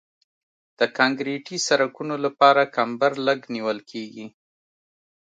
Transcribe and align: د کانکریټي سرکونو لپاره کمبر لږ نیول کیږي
د 0.79 0.81
کانکریټي 0.97 1.57
سرکونو 1.67 2.15
لپاره 2.25 2.71
کمبر 2.75 3.11
لږ 3.27 3.39
نیول 3.55 3.77
کیږي 3.91 4.25